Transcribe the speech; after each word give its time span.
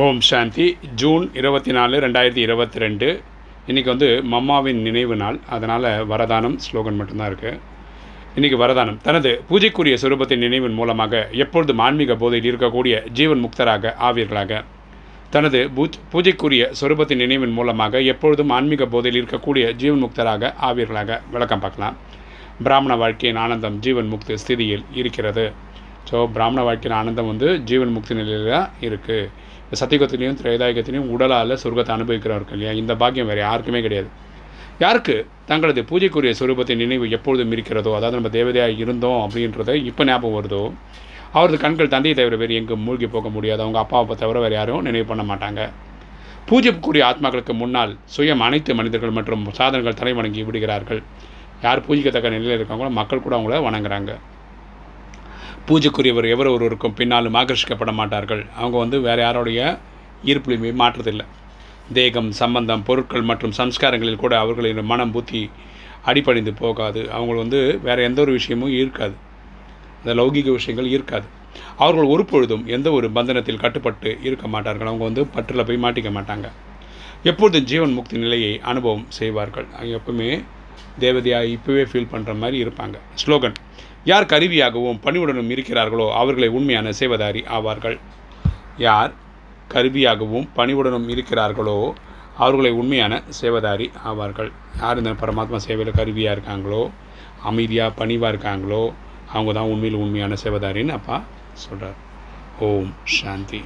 ஓம் 0.00 0.20
சாந்தி. 0.26 0.66
June 1.00 1.24
இருபத்தி 1.38 1.72
நாலு 1.76 1.94
ரெண்டாயிரத்தி 2.02 2.40
இருபத்தி 2.44 2.78
ரெண்டு 2.82 3.06
இன்றைக்கி 3.70 3.88
வந்து 3.92 4.06
மம்மாவின் 4.32 4.78
நினைவு 4.86 5.16
நாள். 5.22 5.38
அதனால் 5.54 5.86
வரதானம் 6.12 6.54
ஸ்லோகன் 6.66 6.96
மட்டும்தான் 7.00 7.28
இருக்குது 7.30 7.58
இன்றைக்கி 8.36 8.58
வரதானம். 8.62 8.96
தனது 9.06 9.30
பூஜைக்குரிய 9.48 9.96
சுரூபத்தின் 10.02 10.42
நினைவின் 10.44 10.76
மூலமாக 10.78 11.20
எப்பொழுதும் 11.44 11.82
ஆன்மீக 11.86 12.14
போதையில் 12.22 12.48
இருக்கக்கூடிய 12.52 13.02
ஜீவன் 13.18 13.42
முக்தராக 13.44 13.92
ஆவீர்களாக 14.08 14.62
தனது 15.34 15.60
பூஜ் 15.76 15.98
பூஜைக்குரிய 16.14 16.70
சுரூபத்தின் 16.80 17.22
நினைவின் 17.24 17.54
மூலமாக 17.58 18.00
எப்பொழுதும் 18.12 18.54
ஆன்மீக 18.58 18.86
போதையில் 18.94 19.20
இருக்கக்கூடிய 19.22 19.74
ஜீவன் 19.82 20.02
முக்தராக 20.04 20.52
ஆவீர்களாக 20.70 21.20
விளக்கம் 21.34 21.64
பார்க்கலாம். 21.66 21.98
பிராமண 22.64 22.96
வாழ்க்கையின் 23.02 23.42
ஆனந்தம் 23.44 23.76
ஜீவன் 23.86 24.10
முக்தி 24.14 24.34
ஸ்திதியில் 24.44 24.86
இருக்கிறது. 25.02 25.46
ஸோ 26.08 26.16
பிராமண 26.34 26.60
வாழ்க்கையின் 26.68 26.98
ஆனந்தம் 27.00 27.30
வந்து 27.32 27.48
ஜீவன் 27.68 27.94
முக்தி 27.96 28.12
நிலையில் 28.18 28.50
தான் 28.54 28.70
இருக்குது 28.86 29.30
சத்தியகத்திலையும் 29.80 30.38
திரைதாயகத்திலையும் 30.40 31.10
உடலால் 31.14 31.60
சொர்க்கத்தை 31.62 31.92
அனுபவிக்கிறவர்கள் 31.96 32.56
இல்லையா? 32.56 32.72
இந்த 32.80 32.92
பாக்கியம் 33.02 33.28
வேறு 33.30 33.40
யாருக்குமே 33.46 33.80
கிடையாது. 33.86 34.08
யாருக்கு? 34.82 35.14
தங்களது 35.50 35.80
பூஜைக்குரிய 35.90 36.32
சுரூபத்தின் 36.40 36.82
நினைவு 36.82 37.06
எப்பொழுதும் 37.16 37.52
இருக்கிறதோ 37.56 37.90
அதாவது 37.98 38.18
நம்ம 38.18 38.30
தேவதையாக 38.36 38.82
இருந்தோம் 38.82 39.20
அப்படின்றத 39.24 39.74
இப்போ 39.90 40.04
ஞாபகம் 40.10 40.36
வருதோ? 40.38 40.62
அவரது 41.36 41.58
கண்கள் 41.64 41.92
தந்தையை 41.94 42.14
தவிர 42.18 42.36
வேறு 42.42 42.58
எங்கும் 42.60 42.84
மூழ்கி 42.86 43.08
போக 43.14 43.28
முடியாது. 43.36 43.60
அவங்க 43.64 43.78
அப்பா 43.84 43.98
அப்பா 44.02 44.14
தவிர 44.22 44.40
வேறு 44.44 44.56
யாரும் 44.58 44.84
நினைவு 44.88 45.06
பண்ண 45.10 45.24
மாட்டாங்க. 45.30 45.60
பூஜைக்குரிய 46.48 47.02
ஆத்மாக்களுக்கு 47.10 47.54
முன்னால் 47.62 47.92
சுயம் 48.16 48.44
அனைத்து 48.46 48.74
மனிதர்கள் 48.80 49.16
மற்றும் 49.18 49.44
சாதனங்கள் 49.58 49.98
தலை 50.00 50.12
வணங்கி 50.18 50.42
விடுகிறார்கள். 50.48 51.00
யார் 51.66 51.84
பூஜிக்கத்தக்க 51.86 52.34
நிலையில் 52.34 52.56
இருக்காங்களோ 52.58 52.92
மக்கள் 53.00 53.24
கூட 53.26 53.34
அவங்கள 53.38 53.58
வணங்குறாங்க. 53.68 54.12
பூஜைக்குரியவர் 55.68 56.28
எவர் 56.34 56.46
ஒருவருக்கும் 56.46 56.94
பின்னாலும் 56.94 57.34
ஆகர்ஷிக்கப்பட 57.34 57.92
மாட்டார்கள். 57.92 58.46
அவங்க 58.56 58.76
வந்து 58.78 59.00
வேறு 59.00 59.22
யாரோடைய 59.22 59.60
ஈர்ப்புலையுமே 60.24 60.70
மாற்றதில்லை 60.82 61.26
தேகம் 61.92 62.30
சம்பந்தம் 62.30 62.82
பொருட்கள் 62.82 63.28
மற்றும் 63.30 63.54
சம்ஸ்காரங்களில் 63.58 64.22
கூட 64.22 64.38
அவர்களின் 64.38 64.84
மனம் 64.84 65.10
புத்தி 65.10 65.50
அடிப்படைந்து 66.04 66.52
போகாது. 66.54 67.00
அவங்க 67.10 67.34
வந்து 67.34 67.78
வேறு 67.82 68.02
எந்த 68.02 68.20
ஒரு 68.20 68.32
விஷயமும் 68.32 68.72
ஈர்க்காது. 68.72 69.16
இந்த 70.00 70.14
லௌகிக 70.22 70.50
விஷயங்கள் 70.50 70.90
ஈர்க்காது. 70.90 71.26
அவர்கள் 71.76 72.04
ஒரு 72.04 72.24
பொழுதும் 72.24 72.66
எந்த 72.66 72.90
ஒரு 72.90 73.10
பந்தனத்தில் 73.10 73.62
கட்டுப்பட்டு 73.64 74.10
இருக்க 74.22 74.46
மாட்டார்கள். 74.48 74.86
அவங்க 74.86 75.04
வந்து 75.04 75.24
பற்றில் 75.26 75.64
போய் 75.64 75.84
மாட்டிக்க 75.84 76.10
மாட்டாங்க. 76.18 76.48
எப்பொழுதும் 77.22 77.64
ஜீவன் 77.64 77.92
முக்தி 77.92 78.16
நிலையை 78.18 78.60
அனுபவம் 78.60 79.06
செய்வார்கள்? 79.08 79.66
அவங்க 79.76 80.00
எப்பவுமே 80.00 80.30
தேவதையாக 81.00 81.52
இப்போவே 81.56 81.84
ஃபீல் 81.90 82.12
பண்ணுற 82.12 82.32
மாதிரி 82.38 82.64
இருப்பாங்க. 82.64 82.96
ஸ்லோகன். 83.22 83.56
யார் 84.10 84.30
கருவியாகவும் 84.30 85.00
பணிவுடனும் 85.04 85.50
இருக்கிறார்களோ 85.54 86.06
அவர்களை 86.20 86.48
உண்மையான 86.58 86.92
சேவதாரி 87.00 87.42
ஆவார்கள். 87.56 87.98
யார் 88.86 89.12
கருவியாகவும் 89.74 90.48
பணிவுடனும் 90.56 91.06
இருக்கிறார்களோ 91.14 91.76
அவர்களை 92.44 92.72
உண்மையான 92.80 93.20
சேவதாரி 93.40 93.86
ஆவார்கள். 94.10 94.50
யார் 94.80 95.00
இந்த 95.02 95.12
பரமாத்மா 95.22 95.60
சேவையில் 95.66 95.98
கருவியாக 96.00 96.34
இருக்காங்களோ 96.36 96.82
அமைதியாக 97.50 97.96
பணிவாக 98.00 98.32
இருக்காங்களோ 98.34 98.82
அவங்க 99.34 99.52
தான் 99.58 99.70
உண்மையில் 99.74 100.00
உண்மையான 100.04 100.36
சேவதாரின்னு 100.44 100.96
அப்பா 100.98 101.18
சொல்கிறார் 101.64 102.00
ஓம் 102.68 102.92
சாந்தி. 103.18 103.62